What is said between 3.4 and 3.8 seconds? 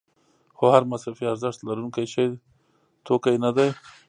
نه دی.